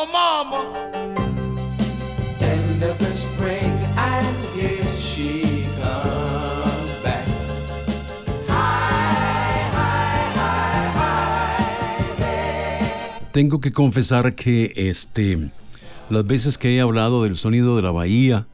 oh 0.00 0.06
mama. 0.06 0.60
End 2.40 2.82
of 2.82 2.98
the 2.98 3.14
spring 3.14 3.72
and 3.96 4.36
here 4.54 4.92
she 4.98 5.66
comes 5.76 6.90
back. 7.02 7.26
Hi, 8.48 9.68
hi, 9.76 10.32
hi, 10.36 10.90
hi, 10.96 12.22
Tengo 13.32 13.60
que 13.60 13.72
confesar 13.72 14.34
que 14.34 14.72
este, 14.76 15.50
las 16.08 16.26
veces 16.26 16.56
que 16.56 16.74
he 16.76 16.80
hablado 16.80 17.22
del 17.24 17.36
sonido 17.36 17.76
de 17.76 17.82
la 17.82 17.90
bahía, 17.90 18.46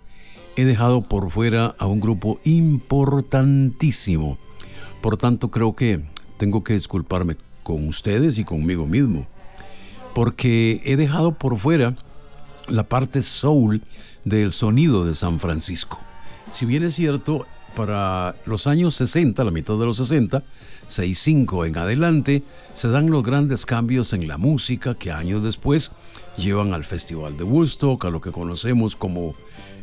he 0.57 0.65
dejado 0.65 1.03
por 1.03 1.31
fuera 1.31 1.77
a 1.79 1.87
un 1.87 2.01
grupo 2.01 2.41
importantísimo. 2.45 4.39
Por 5.01 5.17
tanto, 5.17 5.51
creo 5.53 5.77
que 5.77 6.03
tengo 6.39 6.65
que 6.65 6.73
disculparme 6.73 7.37
con 7.63 7.87
ustedes 7.89 8.39
y 8.39 8.45
conmigo 8.45 8.87
mismo, 8.87 9.27
porque 10.17 10.81
he 10.87 10.97
dejado 10.97 11.33
por 11.33 11.59
fuera 11.59 11.95
la 12.69 12.89
parte 12.89 13.21
soul 13.21 13.83
del 14.25 14.51
sonido 14.51 15.05
de 15.05 15.15
San 15.15 15.41
Francisco. 15.41 16.01
Si 16.53 16.65
bien 16.65 16.85
es 16.85 16.95
cierto, 16.95 17.45
para 17.75 18.35
los 18.47 18.67
años 18.67 18.95
60, 18.95 19.45
la 19.45 19.51
mitad 19.51 19.79
de 19.79 19.85
los 19.85 19.99
60, 19.99 20.43
65 20.89 21.67
en 21.67 21.77
adelante, 21.77 22.43
se 22.73 22.89
dan 22.89 23.11
los 23.11 23.23
grandes 23.23 23.67
cambios 23.67 24.15
en 24.15 24.27
la 24.27 24.39
música 24.39 24.95
que 24.95 25.13
años 25.13 25.45
después 25.45 25.93
llevan 26.39 26.73
al 26.73 26.85
Festival 26.85 27.37
de 27.37 27.45
Woodstock, 27.45 28.07
a 28.07 28.09
lo 28.09 28.23
que 28.23 28.33
conocemos 28.33 28.97
como 28.97 29.35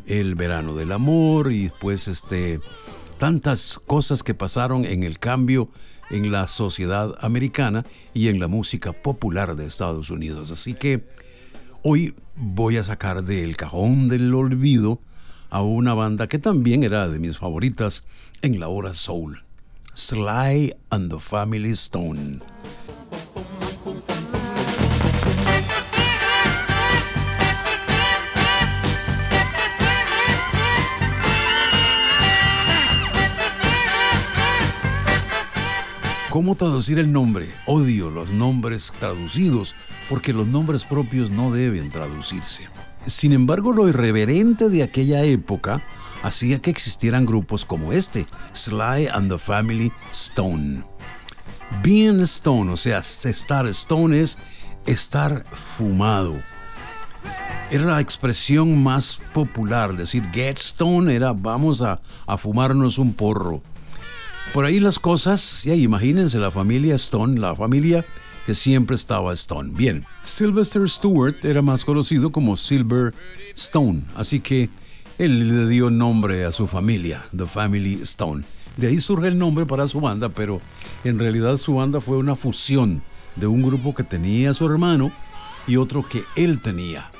el 0.08 0.34
verano 0.34 0.74
del 0.74 0.90
amor 0.90 1.52
y 1.52 1.70
pues 1.80 2.08
este 2.08 2.60
tantas 3.18 3.78
cosas 3.86 4.24
que 4.24 4.34
pasaron 4.34 4.84
en 4.84 5.04
el 5.04 5.20
cambio 5.20 5.68
en 6.10 6.30
la 6.30 6.46
sociedad 6.46 7.14
americana 7.20 7.84
y 8.12 8.28
en 8.28 8.40
la 8.40 8.48
música 8.48 8.92
popular 8.92 9.56
de 9.56 9.66
Estados 9.66 10.10
Unidos. 10.10 10.50
Así 10.50 10.74
que 10.74 11.04
hoy 11.82 12.14
voy 12.36 12.76
a 12.76 12.84
sacar 12.84 13.22
del 13.22 13.56
cajón 13.56 14.08
del 14.08 14.32
olvido 14.34 15.00
a 15.50 15.62
una 15.62 15.94
banda 15.94 16.26
que 16.26 16.38
también 16.38 16.82
era 16.82 17.08
de 17.08 17.18
mis 17.18 17.38
favoritas 17.38 18.04
en 18.42 18.58
la 18.58 18.68
hora 18.68 18.92
soul, 18.92 19.44
Sly 19.94 20.74
and 20.90 21.10
the 21.10 21.20
Family 21.20 21.70
Stone. 21.70 22.40
¿Cómo 36.34 36.56
traducir 36.56 36.98
el 36.98 37.12
nombre? 37.12 37.48
Odio 37.64 38.10
los 38.10 38.28
nombres 38.30 38.92
traducidos 38.98 39.76
porque 40.08 40.32
los 40.32 40.48
nombres 40.48 40.84
propios 40.84 41.30
no 41.30 41.52
deben 41.52 41.90
traducirse. 41.90 42.68
Sin 43.06 43.32
embargo, 43.32 43.72
lo 43.72 43.88
irreverente 43.88 44.68
de 44.68 44.82
aquella 44.82 45.22
época 45.22 45.80
hacía 46.24 46.60
que 46.60 46.70
existieran 46.70 47.24
grupos 47.24 47.64
como 47.64 47.92
este, 47.92 48.26
Sly 48.52 49.06
and 49.12 49.30
the 49.30 49.38
Family 49.38 49.92
Stone. 50.10 50.82
Being 51.84 52.22
Stone, 52.22 52.72
o 52.72 52.76
sea, 52.76 52.98
estar 52.98 53.68
Stone 53.68 54.18
es 54.18 54.36
estar 54.86 55.44
fumado. 55.52 56.34
Era 57.70 57.84
la 57.84 58.00
expresión 58.00 58.82
más 58.82 59.20
popular, 59.32 59.96
decir 59.96 60.28
get 60.32 60.58
stone 60.58 61.14
era 61.14 61.32
vamos 61.32 61.80
a, 61.80 62.02
a 62.26 62.36
fumarnos 62.36 62.98
un 62.98 63.14
porro. 63.14 63.62
Por 64.54 64.66
ahí 64.66 64.78
las 64.78 65.00
cosas, 65.00 65.64
ya 65.64 65.74
imagínense 65.74 66.38
la 66.38 66.52
familia 66.52 66.94
Stone, 66.94 67.40
la 67.40 67.56
familia 67.56 68.06
que 68.46 68.54
siempre 68.54 68.94
estaba 68.94 69.32
Stone. 69.32 69.72
Bien, 69.74 70.06
Sylvester 70.22 70.88
Stewart 70.88 71.34
era 71.44 71.60
más 71.60 71.84
conocido 71.84 72.30
como 72.30 72.56
Silver 72.56 73.12
Stone, 73.56 74.04
así 74.14 74.38
que 74.38 74.68
él 75.18 75.48
le 75.48 75.68
dio 75.68 75.90
nombre 75.90 76.44
a 76.44 76.52
su 76.52 76.68
familia, 76.68 77.26
The 77.36 77.46
Family 77.46 77.94
Stone. 78.02 78.44
De 78.76 78.86
ahí 78.86 79.00
surge 79.00 79.26
el 79.26 79.38
nombre 79.38 79.66
para 79.66 79.88
su 79.88 80.00
banda, 80.00 80.28
pero 80.28 80.60
en 81.02 81.18
realidad 81.18 81.56
su 81.56 81.74
banda 81.74 82.00
fue 82.00 82.16
una 82.16 82.36
fusión 82.36 83.02
de 83.34 83.48
un 83.48 83.60
grupo 83.60 83.92
que 83.92 84.04
tenía 84.04 84.54
su 84.54 84.66
hermano 84.66 85.10
y 85.66 85.78
otro 85.78 86.04
que 86.04 86.22
él 86.36 86.60
tenía. 86.60 87.10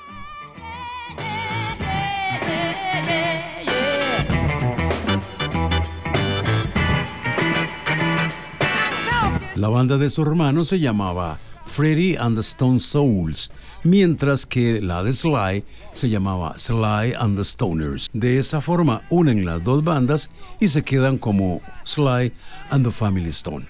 La 9.65 9.71
banda 9.71 9.97
de 9.97 10.11
su 10.11 10.21
hermano 10.21 10.63
se 10.67 10.79
llamaba 10.79 11.39
Freddy 11.65 12.17
and 12.17 12.37
the 12.37 12.43
Stone 12.43 12.81
Souls, 12.81 13.51
mientras 13.83 14.45
que 14.45 14.83
la 14.83 15.03
de 15.03 15.15
Sly 15.15 15.65
se 15.95 16.11
llamaba 16.11 16.53
Sly 16.59 17.15
and 17.19 17.39
the 17.39 17.45
Stoners. 17.45 18.11
De 18.13 18.39
esa 18.39 18.61
forma 18.61 19.05
unen 19.09 19.47
las 19.47 19.65
dos 19.65 19.83
bandas 19.83 20.29
y 20.61 20.69
se 20.69 20.83
quedan 20.83 21.17
como 21.17 21.63
Sly 21.85 22.31
and 22.69 22.85
the 22.85 22.93
Family 22.93 23.31
Stone. 23.31 23.67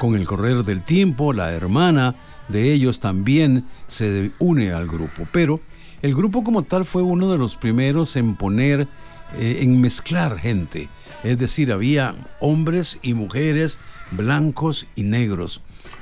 Con 0.00 0.16
el 0.16 0.26
correr 0.26 0.64
del 0.64 0.82
tiempo, 0.82 1.32
la 1.32 1.52
hermana 1.52 2.16
de 2.48 2.72
ellos 2.72 2.98
también 2.98 3.64
se 3.86 4.32
une 4.40 4.72
al 4.72 4.88
grupo, 4.88 5.28
pero 5.30 5.60
el 6.02 6.14
grupo 6.14 6.44
como 6.44 6.62
tal 6.62 6.84
fue 6.84 7.02
uno 7.02 7.30
de 7.30 7.38
los 7.38 7.56
primeros 7.56 8.16
en 8.16 8.36
poner, 8.36 8.88
eh, 9.36 9.58
en 9.60 9.80
mezclar 9.80 10.38
gente. 10.38 10.88
Es 11.24 11.38
decir, 11.38 11.72
había 11.72 12.14
hombres 12.40 12.98
y 13.02 13.14
mujeres, 13.14 13.78
blancos 14.12 14.86
y 14.94 15.02
negros. 15.02 15.60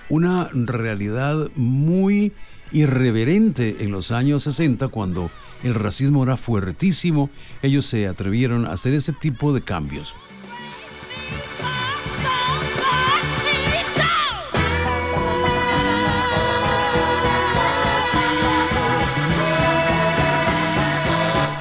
Una 0.08 0.50
realidad 0.52 1.48
muy 1.56 2.32
irreverente 2.72 3.76
en 3.80 3.90
los 3.90 4.10
años 4.10 4.42
60 4.44 4.88
cuando 4.88 5.30
el 5.62 5.74
racismo 5.74 6.24
era 6.24 6.36
fuertísimo. 6.36 7.30
Ellos 7.62 7.86
se 7.86 8.06
atrevieron 8.06 8.66
a 8.66 8.72
hacer 8.72 8.94
ese 8.94 9.12
tipo 9.12 9.52
de 9.54 9.62
cambios. 9.62 10.14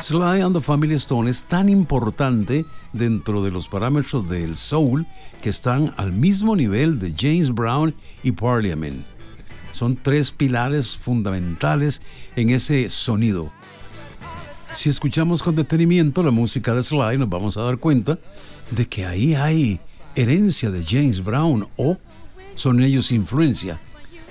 Sly 0.06 0.42
and 0.42 0.56
the 0.56 0.62
Family 0.62 0.94
Stone 0.94 1.28
es 1.28 1.46
tan 1.46 1.68
importante 1.68 2.64
dentro 2.94 3.42
de 3.42 3.50
los 3.50 3.68
parámetros 3.68 4.30
del 4.30 4.56
soul 4.56 5.08
que 5.42 5.50
están 5.50 5.96
al 5.98 6.12
mismo 6.12 6.56
nivel 6.56 7.00
de 7.00 7.12
James 7.18 7.52
Brown 7.52 7.96
y 8.22 8.32
Parliament. 8.32 9.04
Son 9.72 9.96
tres 9.96 10.30
pilares 10.30 10.96
fundamentales 10.96 12.04
en 12.36 12.52
ese 12.52 12.92
sonido. 12.92 13.52
Si 14.76 14.90
escuchamos 14.90 15.42
con 15.42 15.56
detenimiento 15.56 16.22
la 16.22 16.30
música 16.30 16.76
de 16.76 16.84
Sly, 16.84 17.18
nos 17.18 17.30
vamos 17.30 17.58
a 17.58 17.64
dar 17.64 17.80
cuenta 17.80 18.20
de 18.70 18.86
que 18.86 19.08
ahí 19.08 19.34
hay 19.34 19.80
herencia 20.16 20.70
de 20.70 20.84
James 20.84 21.24
Brown 21.24 21.68
o 21.78 21.98
son 22.54 22.80
ellos 22.80 23.12
influencia. 23.12 23.82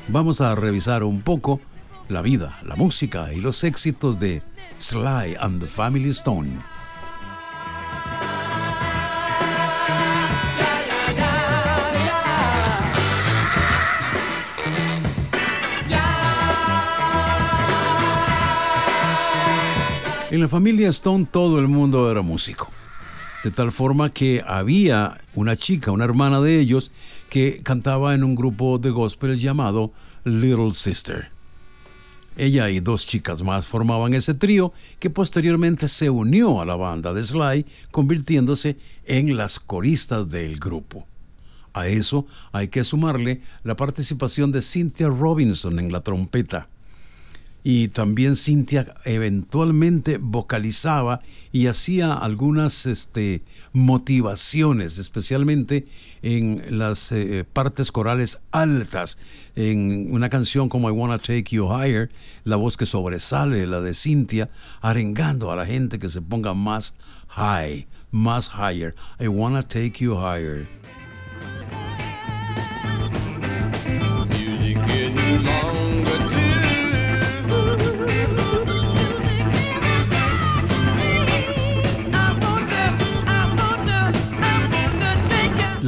Vamos 0.06 0.40
a 0.40 0.54
revisar 0.54 1.02
un 1.02 1.22
poco 1.22 1.60
la 2.08 2.22
vida, 2.22 2.60
la 2.62 2.76
música 2.76 3.32
y 3.32 3.40
los 3.40 3.64
éxitos 3.64 4.20
de 4.20 4.40
Sly 4.78 5.36
and 5.40 5.60
the 5.60 5.66
Family 5.66 6.10
Stone. 6.10 6.58
En 20.30 20.40
la 20.40 20.48
familia 20.48 20.88
Stone 20.88 21.26
todo 21.30 21.60
el 21.60 21.68
mundo 21.68 22.10
era 22.10 22.20
músico. 22.20 22.72
De 23.44 23.52
tal 23.52 23.70
forma 23.70 24.10
que 24.10 24.42
había 24.44 25.20
una 25.34 25.54
chica, 25.54 25.92
una 25.92 26.04
hermana 26.04 26.40
de 26.40 26.58
ellos, 26.58 26.90
que 27.30 27.58
cantaba 27.62 28.14
en 28.14 28.24
un 28.24 28.34
grupo 28.34 28.78
de 28.78 28.90
gospel 28.90 29.36
llamado 29.36 29.92
Little 30.24 30.72
Sister. 30.72 31.33
Ella 32.36 32.68
y 32.70 32.80
dos 32.80 33.06
chicas 33.06 33.42
más 33.42 33.66
formaban 33.66 34.14
ese 34.14 34.34
trío 34.34 34.72
que 34.98 35.10
posteriormente 35.10 35.88
se 35.88 36.10
unió 36.10 36.60
a 36.60 36.64
la 36.64 36.76
banda 36.76 37.12
de 37.12 37.22
Sly, 37.22 37.64
convirtiéndose 37.92 38.76
en 39.06 39.36
las 39.36 39.60
coristas 39.60 40.28
del 40.28 40.58
grupo. 40.58 41.06
A 41.72 41.86
eso 41.88 42.26
hay 42.52 42.68
que 42.68 42.84
sumarle 42.84 43.40
la 43.62 43.76
participación 43.76 44.52
de 44.52 44.62
Cynthia 44.62 45.08
Robinson 45.08 45.78
en 45.78 45.92
la 45.92 46.00
trompeta 46.00 46.68
y 47.66 47.88
también 47.88 48.36
Cintia 48.36 48.94
eventualmente 49.06 50.18
vocalizaba 50.18 51.22
y 51.50 51.66
hacía 51.66 52.12
algunas 52.12 52.84
este, 52.84 53.42
motivaciones, 53.72 54.98
especialmente 54.98 55.86
en 56.20 56.78
las 56.78 57.10
eh, 57.10 57.44
partes 57.50 57.90
corales 57.90 58.42
altas. 58.52 59.16
En 59.56 60.12
una 60.12 60.28
canción 60.28 60.68
como 60.68 60.90
I 60.90 60.92
Wanna 60.92 61.18
Take 61.18 61.46
You 61.52 61.66
Higher, 61.66 62.10
la 62.44 62.56
voz 62.56 62.76
que 62.76 62.84
sobresale, 62.84 63.66
la 63.66 63.80
de 63.80 63.94
Cintia, 63.94 64.50
arengando 64.82 65.50
a 65.50 65.56
la 65.56 65.64
gente 65.64 65.98
que 65.98 66.10
se 66.10 66.20
ponga 66.20 66.52
más 66.52 66.94
high, 67.28 67.86
más 68.10 68.50
higher. 68.58 68.94
I 69.18 69.28
wanna 69.28 69.62
take 69.62 70.04
you 70.04 70.14
higher. 70.16 70.66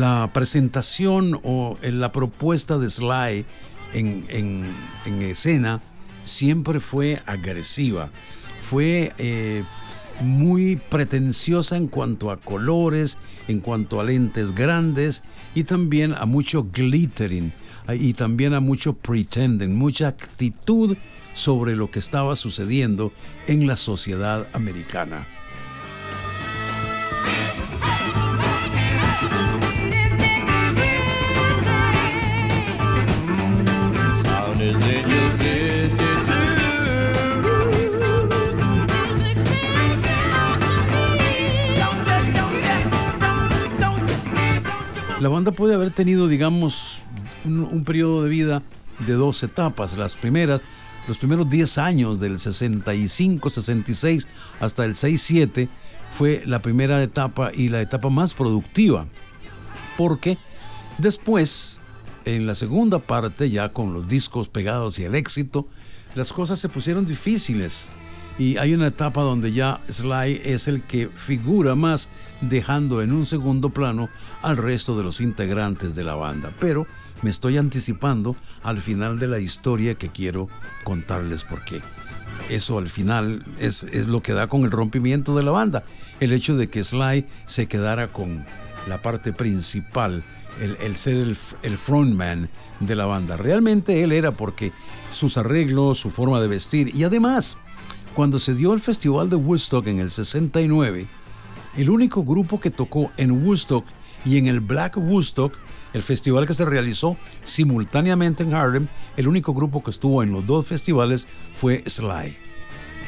La 0.07 0.31
presentación 0.33 1.41
o 1.43 1.79
eh, 1.83 1.91
la 1.91 2.13
propuesta 2.13 2.79
de 2.79 2.89
Sly 2.89 3.45
en, 3.93 4.25
en- 4.29 4.73
en 5.05 5.23
escena 5.23 5.83
siempre 6.23 6.79
fue 6.79 7.21
agresiva. 7.27 8.11
Fue 8.61 9.13
eh, 9.19 9.65
muy 10.21 10.77
pretenciosa 10.77 11.77
en 11.77 11.89
cuanto 11.89 12.31
a 12.31 12.37
colores, 12.37 13.19
en 13.49 13.59
cuanto 13.59 14.01
a 14.01 14.05
lentes 14.05 14.55
grandes 14.55 15.25
y 15.57 15.65
también 15.65 16.15
a 16.15 16.25
mucho 16.25 16.69
glittering 16.73 17.53
ah, 17.89 17.97
y 17.97 18.13
también 18.13 18.55
a 18.55 18.61
mucho 18.61 18.93
pretending, 18.93 19.75
mucha 19.77 20.07
actitud 20.07 20.97
sobre 21.35 21.75
lo 21.75 21.91
que 21.91 21.99
estaba 21.99 22.37
sucediendo 22.37 23.13
en 23.49 23.67
la 23.67 23.75
sociedad 23.75 24.47
americana. 24.53 25.27
La 45.27 45.31
banda 45.31 45.51
puede 45.51 45.75
haber 45.75 45.91
tenido, 45.91 46.29
digamos, 46.29 47.03
un, 47.45 47.65
un 47.65 47.83
periodo 47.83 48.23
de 48.23 48.29
vida 48.29 48.63
de 49.05 49.15
dos 49.15 49.43
etapas. 49.43 49.97
Las 49.97 50.15
primeras, 50.15 50.61
los 51.09 51.19
primeros 51.19 51.51
10 51.51 51.79
años 51.79 52.21
del 52.21 52.39
65, 52.39 53.51
66 53.51 54.29
hasta 54.61 54.85
el 54.85 54.95
67 54.95 55.69
fue 56.13 56.45
la 56.47 56.63
primera 56.63 57.03
etapa 57.03 57.51
y 57.53 57.71
la 57.71 57.81
etapa 57.81 58.09
más 58.09 58.35
productiva. 58.35 59.09
Porque 59.97 60.39
después, 60.99 61.81
en 62.25 62.47
la 62.47 62.55
segunda 62.55 63.01
parte, 63.01 63.51
ya 63.51 63.71
con 63.71 63.93
los 63.93 64.07
discos 64.07 64.49
pegados 64.49 65.01
y 65.01 65.07
el 65.07 65.17
éxito, 65.17 65.67
las 66.15 66.33
cosas 66.33 66.61
se 66.61 66.69
pusieron 66.69 67.05
difíciles. 67.05 67.91
Y 68.39 68.59
hay 68.59 68.75
una 68.75 68.89
etapa 68.89 69.23
donde 69.23 69.53
ya 69.53 69.81
Sly 69.89 70.43
es 70.45 70.69
el 70.69 70.83
que 70.83 71.09
figura 71.09 71.75
más, 71.75 72.09
dejando 72.43 73.01
en 73.01 73.13
un 73.13 73.25
segundo 73.25 73.71
plano 73.71 74.11
al 74.43 74.59
resto 74.59 74.97
de 74.97 75.05
los 75.05 75.21
integrantes 75.21 75.95
de 75.95 76.05
la 76.05 76.17
banda. 76.17 76.53
Pero 76.61 76.87
me 77.23 77.31
estoy 77.31 77.57
anticipando 77.57 78.37
al 78.63 78.81
final 78.81 79.19
de 79.19 79.29
la 79.29 79.39
historia 79.39 79.95
que 79.95 80.11
quiero 80.11 80.49
contarles 80.85 81.45
porque 81.45 81.81
eso 82.51 82.79
al 82.79 82.91
final 82.91 83.45
es, 83.59 83.83
es 83.85 84.07
lo 84.07 84.23
que 84.23 84.33
da 84.33 84.49
con 84.49 84.65
el 84.65 84.71
rompimiento 84.71 85.35
de 85.35 85.43
la 85.43 85.51
banda. 85.51 85.85
El 86.21 86.33
hecho 86.33 86.57
de 86.57 86.69
que 86.69 86.85
Sly 86.85 87.27
se 87.47 87.67
quedara 87.67 88.13
con 88.13 88.45
la 88.87 89.03
parte 89.03 89.33
principal, 89.33 90.23
el, 90.61 90.77
el 90.81 90.97
ser 90.97 91.17
el, 91.17 91.37
el 91.63 91.79
frontman 91.79 92.49
de 92.81 92.95
la 92.95 93.07
banda. 93.07 93.37
Realmente 93.37 94.03
él 94.03 94.13
era 94.13 94.37
porque 94.37 94.73
sus 95.11 95.39
arreglos, 95.39 95.99
su 95.99 96.11
forma 96.11 96.41
de 96.41 96.49
vestir 96.49 96.95
y 96.95 97.05
además, 97.05 97.57
cuando 98.17 98.41
se 98.41 98.55
dio 98.55 98.73
el 98.73 98.81
festival 98.81 99.29
de 99.29 99.37
Woodstock 99.37 99.87
en 99.89 100.01
el 100.01 100.11
69, 100.11 101.07
el 101.77 101.91
único 101.91 102.25
grupo 102.25 102.59
que 102.59 102.71
tocó 102.71 103.13
en 103.19 103.45
Woodstock 103.45 103.85
y 104.25 104.39
en 104.39 104.47
el 104.47 104.61
Black 104.61 104.97
Woodstock, 104.97 105.53
el 105.93 106.03
festival 106.03 106.47
que 106.47 106.55
se 106.55 106.65
realizó 106.65 107.19
simultáneamente 107.45 108.43
en 108.43 108.55
Harlem, 108.55 108.89
el 109.19 109.29
único 109.29 109.53
grupo 109.53 109.83
que 109.83 109.91
estuvo 109.91 110.23
en 110.23 110.33
los 110.33 110.47
dos 110.47 110.67
festivales 110.67 111.29
fue 111.53 111.85
Sly. 111.87 112.39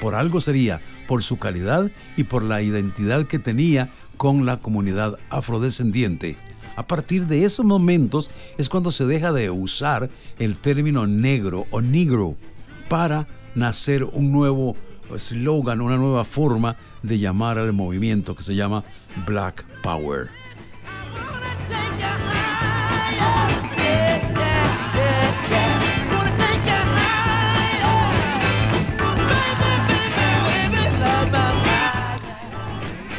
Por 0.03 0.15
algo 0.15 0.43
sería, 0.43 0.83
por 1.07 1.23
su 1.23 1.39
calidad 1.39 1.91
y 2.19 2.25
por 2.25 2.43
la 2.43 2.61
identidad 2.61 3.27
que 3.27 3.39
tenía 3.39 3.91
con 4.19 4.45
la 4.45 4.59
comunidad 4.59 5.19
afrodescendiente. 5.31 6.37
A 6.77 6.87
partir 6.87 7.27
de 7.27 7.47
esos 7.47 7.65
momentos 7.65 8.31
es 8.59 8.69
cuando 8.69 8.93
se 8.93 9.07
deja 9.07 9.33
de 9.33 9.49
usar 9.49 10.11
el 10.39 10.59
término 10.59 11.07
negro 11.07 11.65
o 11.71 11.81
negro 11.81 12.37
para 12.91 13.27
nacer 13.55 14.05
un 14.05 14.33
nuevo 14.33 14.77
slogan, 15.17 15.81
una 15.81 15.97
nueva 15.97 16.25
forma 16.25 16.77
de 17.03 17.19
llamar 17.19 17.59
al 17.59 17.73
movimiento 17.73 18.35
que 18.35 18.43
se 18.43 18.55
llama 18.55 18.85
Black 19.27 19.65
Power. 19.83 20.29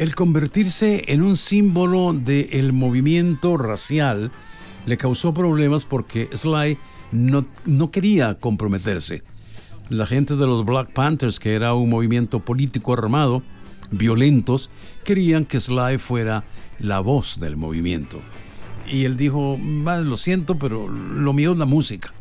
El 0.00 0.14
convertirse 0.14 1.12
en 1.12 1.20
un 1.20 1.36
símbolo 1.36 2.14
del 2.14 2.72
movimiento 2.72 3.58
racial 3.58 4.32
le 4.86 4.96
causó 4.96 5.34
problemas 5.34 5.84
porque 5.84 6.26
Sly 6.32 6.78
no, 7.12 7.44
no 7.66 7.90
quería 7.90 8.36
comprometerse. 8.36 9.22
La 9.90 10.06
gente 10.06 10.36
de 10.36 10.46
los 10.46 10.64
Black 10.64 10.92
Panthers, 10.92 11.40
que 11.40 11.52
era 11.52 11.74
un 11.74 11.90
movimiento 11.90 12.38
político 12.38 12.92
armado, 12.92 13.42
violentos, 13.90 14.70
querían 15.04 15.44
que 15.44 15.60
Sly 15.60 15.98
fuera 15.98 16.44
la 16.78 17.00
voz 17.00 17.40
del 17.40 17.56
movimiento. 17.56 18.20
Y 18.88 19.04
él 19.04 19.16
dijo, 19.16 19.58
"Ma, 19.58 19.98
lo 19.98 20.16
siento, 20.16 20.56
pero 20.56 20.86
lo 20.86 21.32
mío 21.32 21.52
es 21.52 21.58
la 21.58 21.66
música. 21.66 22.14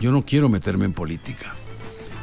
Yo 0.00 0.10
no 0.10 0.24
quiero 0.24 0.48
meterme 0.48 0.86
en 0.86 0.92
política. 0.92 1.54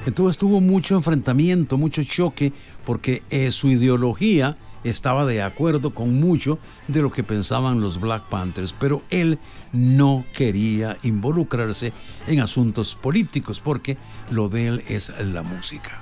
Entonces 0.05 0.37
tuvo 0.37 0.59
mucho 0.59 0.95
enfrentamiento, 0.95 1.77
mucho 1.77 2.03
choque, 2.03 2.51
porque 2.85 3.23
eh, 3.29 3.51
su 3.51 3.69
ideología 3.69 4.57
estaba 4.85 5.25
de 5.25 5.41
acuerdo 5.41 5.93
con 5.93 6.19
mucho 6.19 6.59
de 6.87 7.01
lo 7.01 7.11
que 7.11 7.23
pensaban 7.23 7.81
los 7.81 7.99
Black 7.99 8.29
Panthers, 8.29 8.73
pero 8.79 9.01
él 9.09 9.39
no 9.73 10.25
quería 10.33 10.97
involucrarse 11.03 11.91
en 12.27 12.39
asuntos 12.39 12.95
políticos 12.95 13.59
porque 13.59 13.97
lo 14.29 14.47
de 14.47 14.67
él 14.67 14.83
es 14.87 15.11
la 15.19 15.43
música. 15.43 16.01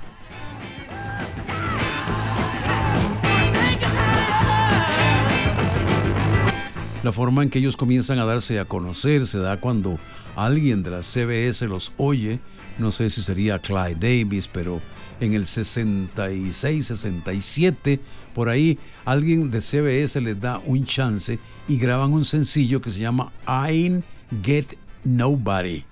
La 7.02 7.12
forma 7.12 7.42
en 7.42 7.50
que 7.50 7.58
ellos 7.58 7.76
comienzan 7.76 8.18
a 8.18 8.24
darse 8.24 8.58
a 8.58 8.64
conocer 8.64 9.26
se 9.26 9.38
da 9.38 9.58
cuando 9.58 9.98
alguien 10.36 10.82
de 10.82 10.90
la 10.90 11.02
CBS 11.02 11.66
los 11.66 11.92
oye, 11.98 12.40
no 12.78 12.92
sé 12.92 13.10
si 13.10 13.20
sería 13.20 13.58
Clyde 13.58 13.96
Davis, 13.96 14.48
pero 14.48 14.80
en 15.20 15.34
el 15.34 15.46
66, 15.46 16.86
67, 16.86 18.00
por 18.34 18.48
ahí 18.48 18.78
alguien 19.04 19.50
de 19.50 19.60
CBS 19.60 20.20
les 20.20 20.40
da 20.40 20.60
un 20.64 20.84
chance 20.84 21.38
y 21.68 21.76
graban 21.78 22.12
un 22.12 22.24
sencillo 22.24 22.80
que 22.80 22.90
se 22.90 23.00
llama 23.00 23.32
I 23.46 24.02
Get 24.42 24.76
Nobody. 25.04 25.84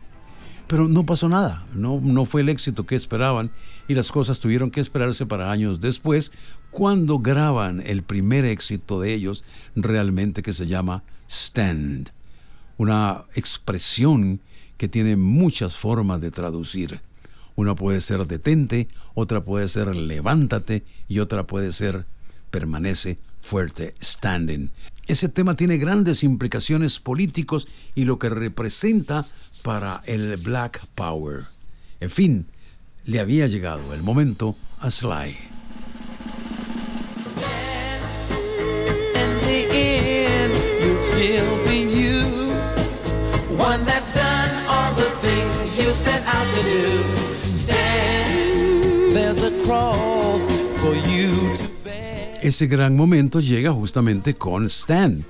Pero 0.66 0.88
no 0.88 1.04
pasó 1.04 1.28
nada, 1.28 1.66
no, 1.74 2.00
no 2.02 2.24
fue 2.24 2.40
el 2.40 2.48
éxito 2.48 2.86
que 2.86 2.96
esperaban 2.96 3.50
y 3.88 3.94
las 3.94 4.10
cosas 4.10 4.40
tuvieron 4.40 4.70
que 4.70 4.80
esperarse 4.80 5.26
para 5.26 5.50
años 5.50 5.80
después 5.80 6.32
cuando 6.70 7.18
graban 7.18 7.82
el 7.84 8.02
primer 8.02 8.46
éxito 8.46 8.98
de 9.00 9.12
ellos 9.12 9.44
realmente 9.76 10.42
que 10.42 10.54
se 10.54 10.66
llama 10.66 11.04
Stand, 11.28 12.10
una 12.78 13.24
expresión 13.34 14.40
que 14.78 14.88
tiene 14.88 15.16
muchas 15.16 15.76
formas 15.76 16.20
de 16.20 16.30
traducir. 16.30 17.00
Una 17.54 17.74
puede 17.74 18.00
ser 18.00 18.26
detente, 18.26 18.88
otra 19.14 19.44
puede 19.44 19.68
ser 19.68 19.94
levántate 19.94 20.84
y 21.08 21.18
otra 21.18 21.46
puede 21.46 21.72
ser 21.72 22.06
permanece 22.50 23.18
fuerte, 23.40 23.94
standing. 24.00 24.70
Ese 25.06 25.28
tema 25.28 25.54
tiene 25.54 25.78
grandes 25.78 26.22
implicaciones 26.22 27.00
políticos 27.00 27.66
y 27.94 28.04
lo 28.04 28.18
que 28.18 28.28
representa 28.28 29.26
para 29.62 30.00
el 30.06 30.36
Black 30.36 30.86
Power. 30.94 31.44
En 32.00 32.10
fin, 32.10 32.46
le 33.04 33.20
había 33.20 33.46
llegado 33.48 33.94
el 33.94 34.02
momento 34.02 34.56
a 34.80 34.90
Sly. 34.90 35.36
One 43.58 43.84
that's 43.84 44.12
done 44.14 44.66
all 44.66 44.94
the 44.94 45.10
things 45.20 45.76
you 45.76 45.92
set 45.92 46.22
out 46.26 46.46
to 46.56 46.62
do. 46.62 47.41
Ese 52.42 52.66
gran 52.66 52.96
momento 52.96 53.40
llega 53.40 53.72
justamente 53.72 54.34
con 54.34 54.66
Stan, 54.66 55.24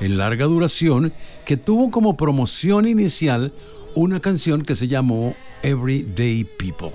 en 0.00 0.16
larga 0.16 0.46
duración, 0.46 1.12
que 1.44 1.56
tuvo 1.56 1.90
como 1.90 2.16
promoción 2.16 2.86
inicial 2.86 3.52
una 3.94 4.20
canción 4.20 4.62
que 4.64 4.76
se 4.76 4.88
llamó 4.88 5.34
Everyday 5.62 6.44
People, 6.44 6.92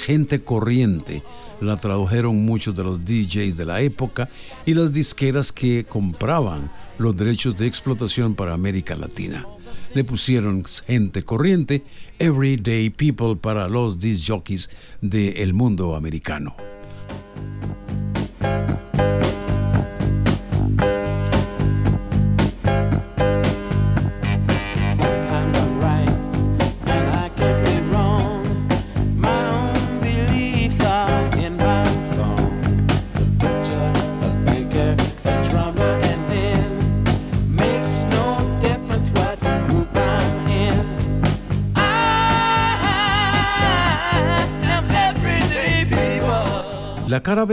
gente 0.00 0.40
corriente, 0.40 1.22
la 1.60 1.76
tradujeron 1.76 2.44
muchos 2.44 2.74
de 2.74 2.84
los 2.84 3.04
DJs 3.04 3.56
de 3.56 3.64
la 3.64 3.80
época 3.80 4.28
y 4.64 4.74
las 4.74 4.92
disqueras 4.92 5.52
que 5.52 5.84
compraban 5.84 6.70
los 6.98 7.16
derechos 7.16 7.56
de 7.56 7.66
explotación 7.66 8.34
para 8.34 8.54
América 8.54 8.96
Latina. 8.96 9.46
Le 9.96 10.04
pusieron 10.04 10.62
gente 10.86 11.22
corriente, 11.22 11.82
everyday 12.18 12.90
people 12.90 13.34
para 13.34 13.66
los 13.66 13.98
disc 13.98 14.26
jockeys 14.26 14.68
del 15.00 15.54
mundo 15.54 15.96
americano. 15.96 16.54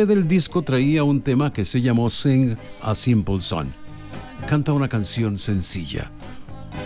Del 0.06 0.28
disco 0.28 0.62
traía 0.64 1.06
un 1.06 1.22
tema 1.22 1.54
que 1.54 1.64
se 1.64 1.80
llamó 1.80 2.10
Sing 2.10 2.58
a 2.82 2.94
Simple 2.94 3.40
Song. 3.40 3.68
Canta 4.46 4.74
una 4.74 4.90
canción 4.90 5.38
sencilla. 5.38 6.12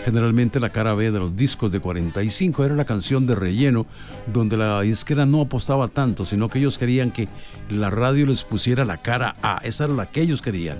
Generalmente 0.04 0.60
la 0.60 0.70
cara 0.70 0.94
B 0.94 1.10
de 1.10 1.18
los 1.18 1.34
discos 1.34 1.72
de 1.72 1.80
45 1.80 2.64
era 2.64 2.76
la 2.76 2.84
canción 2.84 3.26
de 3.26 3.34
relleno, 3.34 3.86
donde 4.32 4.56
la 4.56 4.80
disquera 4.82 5.26
no 5.26 5.40
apostaba 5.40 5.88
tanto, 5.88 6.24
sino 6.24 6.48
que 6.48 6.60
ellos 6.60 6.78
querían 6.78 7.10
que 7.10 7.28
la 7.70 7.90
radio 7.90 8.24
les 8.24 8.44
pusiera 8.44 8.84
la 8.84 9.02
cara 9.02 9.34
A. 9.42 9.58
Esa 9.64 9.86
era 9.86 9.94
la 9.94 10.08
que 10.08 10.22
ellos 10.22 10.40
querían. 10.40 10.78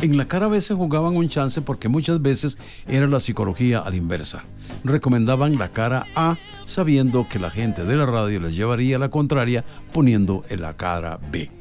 En 0.00 0.16
la 0.16 0.26
cara 0.26 0.48
B 0.48 0.62
se 0.62 0.74
jugaban 0.74 1.16
un 1.16 1.28
chance 1.28 1.60
porque 1.60 1.88
muchas 1.88 2.22
veces 2.22 2.56
era 2.86 3.06
la 3.06 3.20
psicología 3.20 3.80
a 3.80 3.90
la 3.90 3.96
inversa. 3.96 4.42
Recomendaban 4.84 5.58
la 5.58 5.68
cara 5.68 6.06
A 6.14 6.38
sabiendo 6.64 7.28
que 7.28 7.38
la 7.38 7.50
gente 7.50 7.84
de 7.84 7.96
la 7.96 8.06
radio 8.06 8.40
les 8.40 8.56
llevaría 8.56 8.98
la 8.98 9.10
contraria 9.10 9.66
poniendo 9.92 10.44
en 10.48 10.62
la 10.62 10.74
cara 10.74 11.20
B. 11.30 11.57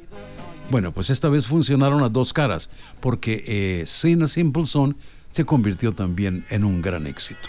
Bueno, 0.69 0.91
pues 0.91 1.09
esta 1.09 1.29
vez 1.29 1.47
funcionaron 1.47 2.01
las 2.01 2.11
dos 2.11 2.33
caras, 2.33 2.69
porque 2.99 3.43
eh, 3.47 3.85
Simple 3.85 4.65
Son 4.65 4.97
se 5.31 5.45
convirtió 5.45 5.93
también 5.93 6.45
en 6.49 6.65
un 6.65 6.81
gran 6.81 7.07
éxito. 7.07 7.47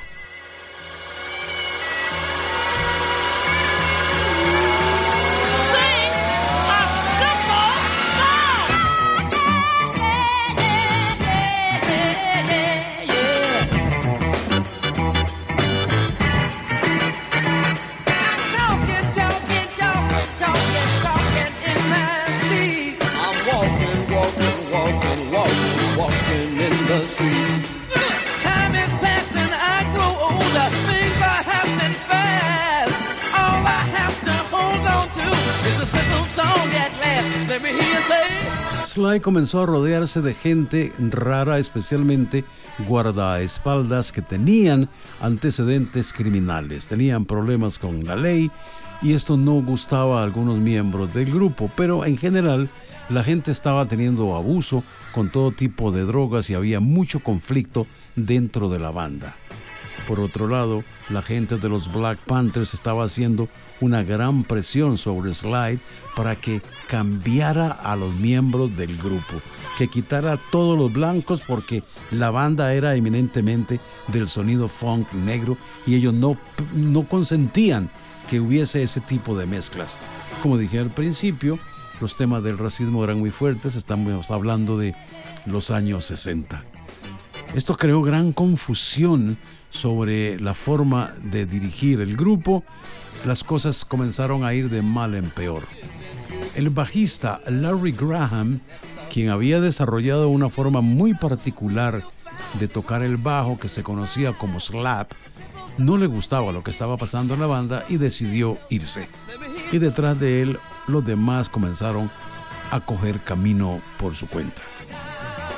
Comenzó 39.21 39.63
a 39.63 39.67
rodearse 39.67 40.21
de 40.21 40.35
gente 40.35 40.93
rara, 40.99 41.59
especialmente 41.59 42.45
guardaespaldas 42.87 44.13
que 44.13 44.23
tenían 44.23 44.89
antecedentes 45.21 46.13
criminales, 46.13 46.87
tenían 46.87 47.25
problemas 47.25 47.79
con 47.79 48.05
la 48.07 48.17
ley 48.17 48.51
y 49.03 49.15
esto 49.15 49.37
no 49.37 49.55
gustaba 49.63 50.21
a 50.21 50.25
algunos 50.25 50.59
miembros 50.59 51.13
del 51.13 51.33
grupo, 51.33 51.71
pero 51.77 52.05
en 52.05 52.17
general 52.17 52.71
la 53.09 53.25
gente 53.25 53.51
estaba 53.51 53.87
teniendo 53.87 54.35
abuso 54.37 54.85
con 55.13 55.31
todo 55.31 55.53
tipo 55.53 55.91
de 55.91 56.03
drogas 56.03 56.49
y 56.51 56.55
había 56.55 56.81
mucho 56.81 57.21
conflicto 57.21 57.87
dentro 58.17 58.69
de 58.69 58.79
la 58.79 58.91
banda. 58.91 59.37
Por 60.09 60.21
otro 60.21 60.49
lado, 60.49 60.85
la 61.11 61.21
gente 61.21 61.59
de 61.59 61.69
los 61.69 61.93
Black 61.93 62.19
Panthers 62.21 62.73
estaba 62.73 63.05
haciendo 63.05 63.47
una 63.83 64.03
gran 64.03 64.43
presión 64.43 64.97
sobre 64.97 65.35
Slide 65.35 65.81
para 66.17 66.41
que 66.41 66.63
cambiara 66.89 67.71
a 67.71 67.95
los 67.95 68.15
miembros 68.15 68.75
del 68.75 68.97
grupo, 68.97 69.43
que 69.77 69.89
quitara 69.89 70.33
a 70.33 70.51
todos 70.51 70.79
los 70.79 70.91
blancos 70.91 71.43
porque 71.47 71.83
la 72.11 72.31
banda 72.31 72.73
era 72.73 72.95
eminentemente 72.95 73.81
del 74.07 74.29
sonido 74.29 74.67
funk 74.67 75.13
negro 75.13 75.59
y 75.87 75.97
ellos 75.97 76.15
no, 76.15 76.39
no 76.73 77.07
consentían 77.07 77.91
que 78.31 78.41
hubiese 78.41 78.83
ese 78.83 79.03
tipo 79.03 79.37
de 79.37 79.45
mezclas. 79.45 79.99
Como 80.41 80.57
dije 80.57 80.79
al 80.79 80.89
principio, 80.89 81.59
los 82.01 82.17
temas 82.17 82.43
del 82.43 82.57
racismo 82.57 83.05
eran 83.05 83.19
muy 83.19 83.31
fuertes, 83.31 83.77
estamos 83.77 84.31
hablando 84.31 84.79
de 84.79 84.95
los 85.45 85.71
años 85.71 86.07
60. 86.07 86.63
Esto 87.55 87.77
creó 87.77 88.01
gran 88.01 88.33
confusión 88.33 89.37
sobre 89.71 90.41
la 90.41 90.55
forma 90.55 91.13
de 91.23 91.47
dirigir 91.47 92.01
el 92.01 92.17
grupo, 92.17 92.65
las 93.25 93.45
cosas 93.45 93.85
comenzaron 93.85 94.45
a 94.45 94.55
ir 94.55 94.71
de 94.71 94.83
mal 94.83 95.15
en 95.15 95.31
peor. 95.31 95.67
El 96.55 96.71
bajista 96.71 97.41
Larry 97.49 97.93
Graham, 97.93 98.61
quien 99.11 99.31
había 99.31 99.61
desarrollado 99.61 100.29
una 100.29 100.49
forma 100.49 100.81
muy 100.81 101.15
particular 101.15 102.03
de 102.59 102.69
tocar 102.69 103.03
el 103.03 103.17
bajo 103.17 103.59
que 103.59 103.69
se 103.69 103.83
conocía 103.83 104.33
como 104.33 104.61
slap, 104.61 105.13
no 105.79 105.97
le 105.97 106.07
gustaba 106.07 106.53
lo 106.53 106.63
que 106.63 106.71
estaba 106.71 106.97
pasando 106.97 107.35
en 107.35 107.41
la 107.41 107.47
banda 107.47 107.85
y 107.89 107.97
decidió 107.97 108.59
irse. 108.69 109.09
Y 109.71 109.79
detrás 109.79 110.19
de 110.19 110.43
él 110.43 110.59
los 110.87 111.05
demás 111.05 111.49
comenzaron 111.49 112.11
a 112.71 112.81
coger 112.81 113.21
camino 113.23 113.81
por 113.99 114.15
su 114.15 114.29
cuenta. 114.29 114.63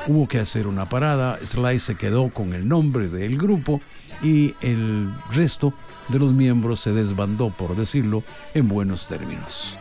Hubo 0.06 0.26
que 0.28 0.38
hacer 0.38 0.66
una 0.66 0.88
parada, 0.88 1.38
Sly 1.42 1.78
se 1.78 1.94
quedó 1.94 2.30
con 2.30 2.54
el 2.54 2.68
nombre 2.68 3.08
del 3.08 3.36
grupo 3.36 3.80
y 4.22 4.54
el 4.60 5.12
resto 5.30 5.72
de 6.08 6.18
los 6.18 6.32
miembros 6.32 6.80
se 6.80 6.92
desbandó, 6.92 7.50
por 7.50 7.76
decirlo 7.76 8.22
en 8.54 8.68
buenos 8.68 9.06
términos. 9.08 9.76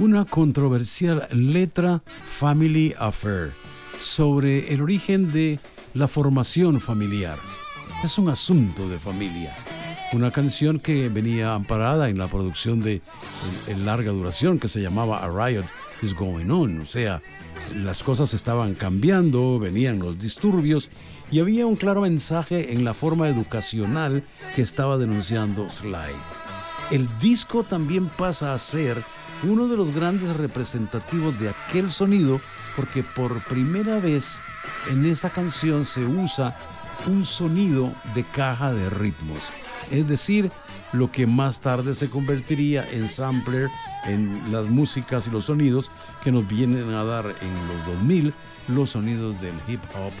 Una 0.00 0.24
controversial 0.24 1.28
letra 1.30 2.02
Family 2.26 2.92
Affair 2.98 3.52
sobre 4.00 4.74
el 4.74 4.82
origen 4.82 5.30
de 5.30 5.60
la 5.94 6.08
formación 6.08 6.80
familiar 6.80 7.38
es 8.02 8.18
un 8.18 8.28
asunto 8.28 8.88
de 8.88 8.98
familia. 8.98 9.56
Una 10.12 10.30
canción 10.30 10.80
que 10.80 11.08
venía 11.08 11.54
amparada 11.54 12.08
en 12.08 12.18
la 12.18 12.26
producción 12.26 12.82
de 12.82 13.00
larga 13.76 14.10
duración 14.10 14.58
que 14.58 14.68
se 14.68 14.80
llamaba 14.80 15.24
A 15.24 15.28
Riot 15.28 15.64
is 16.02 16.14
Going 16.14 16.50
On, 16.50 16.80
o 16.80 16.86
sea, 16.86 17.22
las 17.76 18.02
cosas 18.02 18.34
estaban 18.34 18.74
cambiando, 18.74 19.58
venían 19.58 20.00
los 20.00 20.18
disturbios 20.18 20.90
y 21.30 21.38
había 21.38 21.66
un 21.66 21.76
claro 21.76 22.00
mensaje 22.00 22.72
en 22.72 22.84
la 22.84 22.92
forma 22.92 23.28
educacional 23.28 24.24
que 24.56 24.62
estaba 24.62 24.98
denunciando 24.98 25.70
Sly. 25.70 26.12
El 26.90 27.08
disco 27.18 27.62
también 27.62 28.08
pasa 28.08 28.52
a 28.52 28.58
ser 28.58 29.02
uno 29.44 29.68
de 29.68 29.76
los 29.76 29.94
grandes 29.94 30.36
representativos 30.36 31.38
de 31.38 31.50
aquel 31.50 31.90
sonido 31.90 32.40
porque 32.76 33.02
por 33.02 33.44
primera 33.44 33.98
vez 33.98 34.40
en 34.90 35.06
esa 35.06 35.30
canción 35.30 35.84
se 35.84 36.04
usa 36.04 36.56
un 37.06 37.24
sonido 37.24 37.92
de 38.14 38.24
caja 38.24 38.72
de 38.72 38.90
ritmos, 38.90 39.52
es 39.90 40.06
decir, 40.06 40.50
lo 40.92 41.10
que 41.10 41.26
más 41.26 41.60
tarde 41.60 41.94
se 41.94 42.10
convertiría 42.10 42.86
en 42.92 43.08
sampler 43.08 43.70
en 44.04 44.52
las 44.52 44.66
músicas 44.66 45.26
y 45.26 45.30
los 45.30 45.46
sonidos 45.46 45.90
que 46.22 46.32
nos 46.32 46.46
vienen 46.46 46.92
a 46.92 47.04
dar 47.04 47.24
en 47.24 47.68
los 47.68 47.86
2000 47.86 48.34
los 48.68 48.90
sonidos 48.90 49.40
del 49.40 49.54
hip 49.68 49.80
hop 49.94 50.12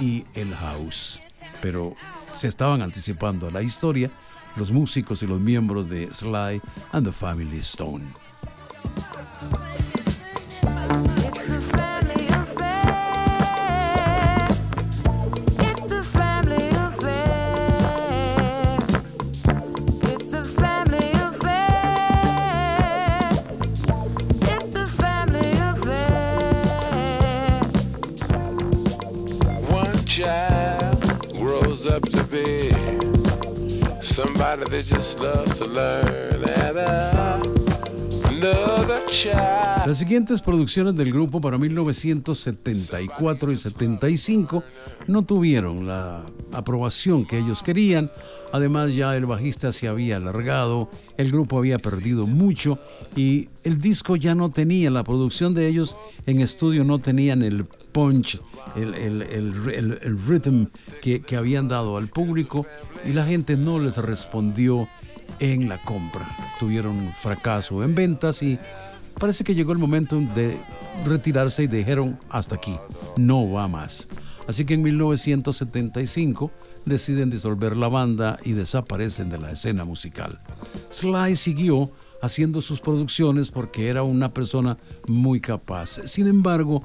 y 0.00 0.24
el 0.34 0.54
house. 0.54 1.20
Pero 1.60 1.94
se 2.34 2.48
estaban 2.48 2.82
anticipando 2.82 3.48
a 3.48 3.50
la 3.50 3.62
historia 3.62 4.10
los 4.56 4.70
músicos 4.70 5.22
y 5.22 5.26
los 5.26 5.40
miembros 5.40 5.88
de 5.88 6.12
Sly 6.12 6.60
and 6.92 7.06
the 7.06 7.12
Family 7.12 7.58
Stone. 7.58 8.04
Child 30.16 31.32
grows 31.38 31.86
up 31.86 32.02
to 32.02 32.22
be 32.24 32.68
somebody 34.02 34.62
that 34.68 34.84
just 34.84 35.18
loves 35.20 35.56
to 35.56 35.64
learn 35.64 36.44
and 36.50 36.76
child. 36.76 37.61
Las 39.86 39.98
siguientes 39.98 40.40
producciones 40.42 40.96
del 40.96 41.12
grupo 41.12 41.40
para 41.40 41.58
1974 41.58 43.52
y 43.52 43.56
75 43.56 44.64
no 45.06 45.22
tuvieron 45.22 45.86
la 45.86 46.24
aprobación 46.52 47.24
que 47.24 47.38
ellos 47.38 47.62
querían. 47.62 48.10
Además 48.52 48.94
ya 48.94 49.16
el 49.16 49.26
bajista 49.26 49.70
se 49.70 49.86
había 49.86 50.16
alargado, 50.16 50.90
el 51.16 51.30
grupo 51.30 51.58
había 51.58 51.78
perdido 51.78 52.26
mucho 52.26 52.78
y 53.14 53.48
el 53.62 53.78
disco 53.78 54.16
ya 54.16 54.34
no 54.34 54.50
tenía, 54.50 54.90
la 54.90 55.04
producción 55.04 55.54
de 55.54 55.68
ellos 55.68 55.96
en 56.26 56.40
estudio 56.40 56.84
no 56.84 56.98
tenían 56.98 57.42
el 57.42 57.64
punch, 57.64 58.40
el, 58.76 58.94
el, 58.94 60.18
rhythm 60.26 60.66
que, 61.00 61.22
que 61.22 61.36
habían 61.36 61.68
dado 61.68 61.96
al 61.96 62.08
público 62.08 62.66
y 63.04 63.12
la 63.12 63.24
gente 63.24 63.56
no 63.56 63.78
les 63.78 63.96
respondió 63.98 64.88
en 65.40 65.68
la 65.68 65.82
compra. 65.82 66.36
Tuvieron 66.58 67.12
fracaso 67.18 67.82
en 67.82 67.94
ventas 67.94 68.42
y 68.42 68.58
parece 69.18 69.44
que 69.44 69.54
llegó 69.54 69.72
el 69.72 69.78
momento 69.78 70.20
de 70.34 70.58
retirarse 71.04 71.64
y 71.64 71.66
dijeron 71.66 72.18
hasta 72.30 72.56
aquí, 72.56 72.76
no 73.16 73.50
va 73.50 73.68
más. 73.68 74.08
Así 74.48 74.64
que 74.64 74.74
en 74.74 74.82
1975 74.82 76.50
deciden 76.84 77.30
disolver 77.30 77.76
la 77.76 77.88
banda 77.88 78.38
y 78.44 78.52
desaparecen 78.52 79.30
de 79.30 79.38
la 79.38 79.52
escena 79.52 79.84
musical. 79.84 80.40
Sly 80.90 81.36
siguió 81.36 81.92
haciendo 82.22 82.62
sus 82.62 82.80
producciones 82.80 83.50
porque 83.50 83.88
era 83.88 84.02
una 84.02 84.32
persona 84.32 84.78
muy 85.06 85.40
capaz. 85.40 86.00
Sin 86.06 86.26
embargo, 86.28 86.82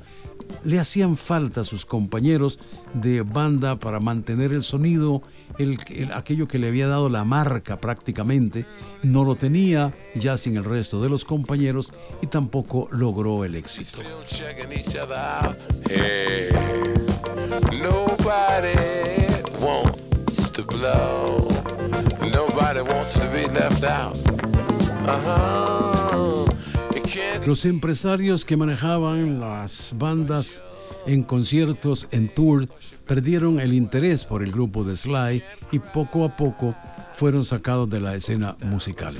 le 0.63 0.79
hacían 0.79 1.15
falta 1.17 1.61
a 1.61 1.63
sus 1.63 1.85
compañeros 1.85 2.59
de 2.93 3.21
banda 3.21 3.77
para 3.79 3.99
mantener 3.99 4.51
el 4.51 4.63
sonido, 4.63 5.21
el, 5.59 5.77
el- 5.89 6.11
aquello 6.11 6.47
que 6.47 6.57
le 6.59 6.67
había 6.67 6.87
dado 6.87 7.07
la 7.09 7.23
marca 7.23 7.79
prácticamente, 7.79 8.65
no 9.03 9.23
lo 9.23 9.35
tenía 9.35 9.93
ya 10.15 10.37
sin 10.37 10.57
el 10.57 10.63
resto 10.63 11.01
de 11.01 11.09
los 11.09 11.23
compañeros 11.25 11.93
y 12.21 12.27
tampoco 12.27 12.87
logró 12.91 13.45
el 13.45 13.55
éxito. 13.55 13.99
Blow. 20.67 21.47
Nobody 22.33 22.81
wants 22.81 23.13
to 23.13 23.27
be 23.31 23.45
left 23.47 23.83
out. 23.83 24.15
Los 27.45 27.63
empresarios 27.63 28.43
que 28.43 28.57
manejaban 28.57 29.39
las 29.39 29.95
bandas 29.97 30.65
en 31.05 31.23
conciertos, 31.23 32.09
en 32.11 32.27
tour, 32.27 32.67
perdieron 33.05 33.61
el 33.61 33.73
interés 33.73 34.25
por 34.25 34.43
el 34.43 34.51
grupo 34.51 34.83
de 34.83 34.97
Sly 34.97 35.41
y 35.71 35.79
poco 35.79 36.25
a 36.25 36.35
poco 36.35 36.75
fueron 37.13 37.45
sacados 37.45 37.89
de 37.89 37.99
la 37.99 38.15
escena 38.15 38.57
musical. 38.65 39.15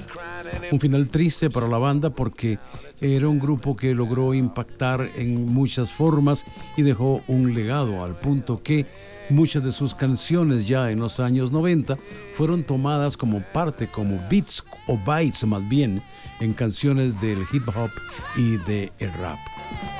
Un 0.71 0.79
final 0.79 1.09
triste 1.09 1.49
para 1.49 1.67
la 1.67 1.77
banda 1.77 2.09
porque 2.09 2.59
era 3.01 3.27
un 3.27 3.39
grupo 3.39 3.75
que 3.75 3.95
logró 3.95 4.33
impactar 4.33 5.09
en 5.15 5.45
muchas 5.45 5.89
formas 5.91 6.45
y 6.75 6.83
dejó 6.83 7.23
un 7.27 7.53
legado 7.53 8.03
al 8.03 8.19
punto 8.19 8.61
que 8.61 8.85
muchas 9.29 9.63
de 9.63 9.71
sus 9.71 9.93
canciones 9.93 10.67
ya 10.67 10.91
en 10.91 10.99
los 10.99 11.19
años 11.19 11.51
90 11.51 11.97
fueron 12.35 12.63
tomadas 12.63 13.17
como 13.17 13.41
parte, 13.53 13.87
como 13.87 14.19
beats 14.29 14.63
o 14.87 14.97
bytes 14.97 15.45
más 15.45 15.67
bien, 15.67 16.01
en 16.39 16.53
canciones 16.53 17.19
del 17.21 17.45
hip 17.51 17.67
hop 17.75 17.91
y 18.35 18.57
del 18.57 19.13
rap. 19.19 19.39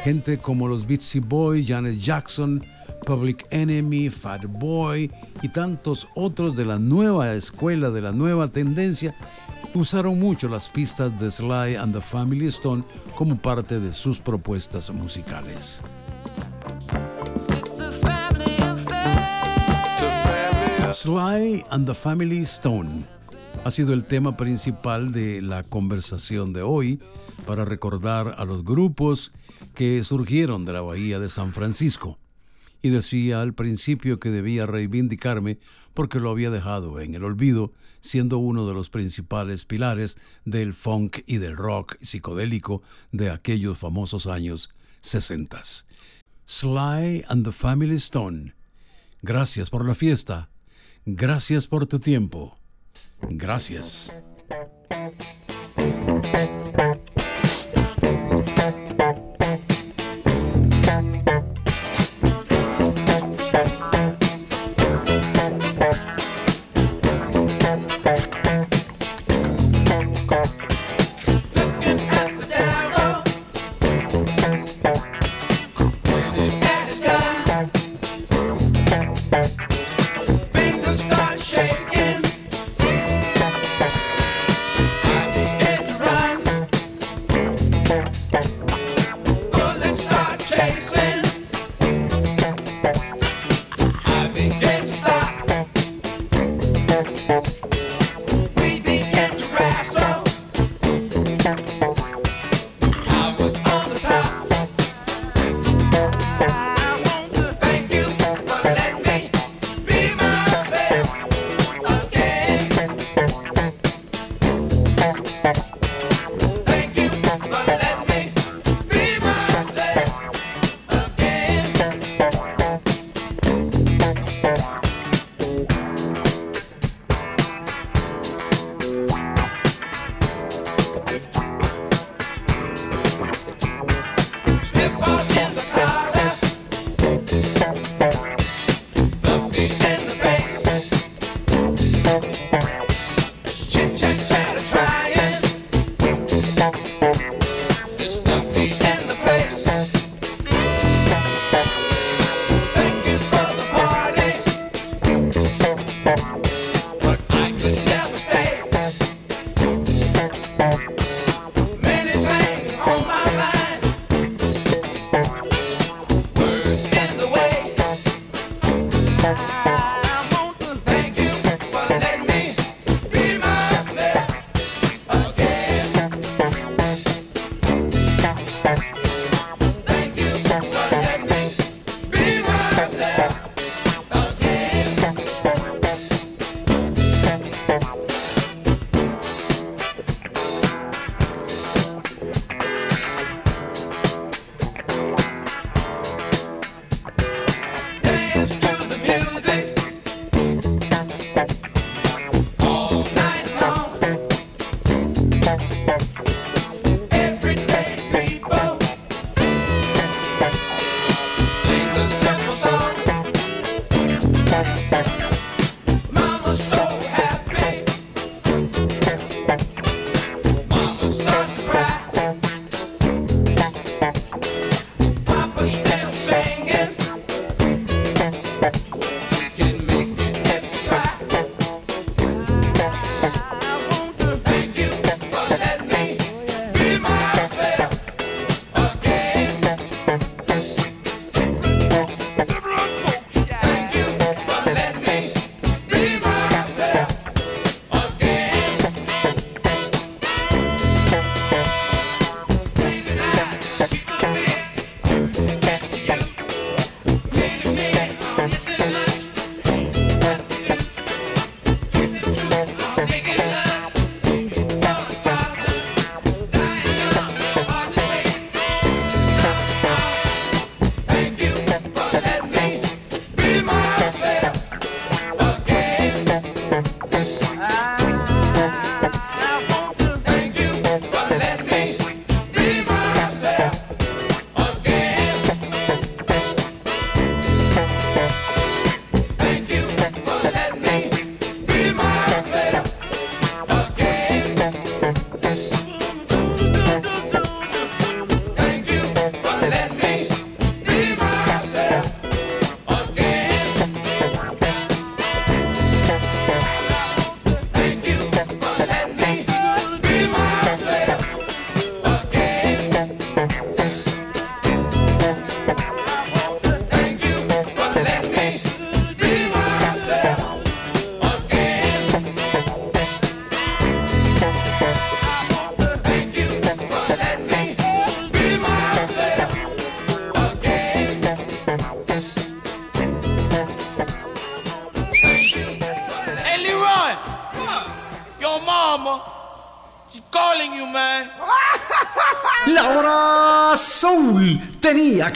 Gente 0.03 0.38
como 0.38 0.67
los 0.67 0.88
Beatsy 0.88 1.19
Boys, 1.19 1.67
Janet 1.67 1.98
Jackson, 1.98 2.63
Public 3.05 3.46
Enemy, 3.51 4.10
Fat 4.10 4.46
Boy 4.46 5.12
y 5.41 5.49
tantos 5.49 6.08
otros 6.15 6.56
de 6.56 6.65
la 6.65 6.80
nueva 6.80 7.34
escuela, 7.34 7.89
de 7.89 8.02
la 8.02 8.12
nueva 8.12 8.47
tendencia, 8.49 9.15
usaron 9.73 10.19
mucho 10.19 10.47
las 10.47 10.69
pistas 10.69 11.17
de 11.19 11.30
Sly 11.30 11.75
and 11.75 11.93
the 11.93 12.02
Family 12.02 12.47
Stone 12.47 12.84
como 13.15 13.38
parte 13.38 13.80
de 13.80 13.93
sus 13.93 14.19
propuestas 14.19 14.91
musicales. 14.91 15.82
Sly 20.99 21.63
and 21.69 21.86
the 21.86 21.93
Family 21.93 22.41
Stone 22.41 23.05
ha 23.63 23.69
sido 23.69 23.93
el 23.93 24.05
tema 24.05 24.36
principal 24.36 25.12
de 25.12 25.43
la 25.43 25.62
conversación 25.62 26.53
de 26.53 26.63
hoy 26.63 26.99
para 27.45 27.65
recordar 27.65 28.33
a 28.39 28.45
los 28.45 28.63
grupos 28.63 29.31
que 29.75 30.03
surgieron 30.03 30.65
de 30.65 30.73
la 30.73 30.81
bahía 30.81 31.19
de 31.19 31.29
San 31.29 31.53
Francisco. 31.53 32.17
Y 32.81 32.89
decía 32.89 33.41
al 33.41 33.53
principio 33.53 34.19
que 34.19 34.31
debía 34.31 34.65
reivindicarme 34.65 35.60
porque 35.93 36.19
lo 36.19 36.31
había 36.31 36.49
dejado 36.49 36.99
en 36.99 37.13
el 37.13 37.25
olvido, 37.25 37.71
siendo 37.99 38.39
uno 38.39 38.67
de 38.67 38.73
los 38.73 38.89
principales 38.89 39.65
pilares 39.65 40.17
del 40.45 40.73
funk 40.73 41.19
y 41.27 41.38
del 41.38 41.55
rock 41.55 41.95
psicodélico 42.01 42.81
de 43.12 43.29
aquellos 43.29 43.77
famosos 43.77 44.25
años 44.25 44.71
60. 45.01 45.62
Sly 46.45 47.23
and 47.29 47.45
the 47.45 47.51
Family 47.51 47.97
Stone. 47.97 48.55
Gracias 49.21 49.69
por 49.69 49.86
la 49.86 49.93
fiesta. 49.93 50.49
Gracias 51.10 51.67
por 51.67 51.88
tu 51.88 52.00
tiempo. 52.00 52.58
Gracias. 53.30 54.13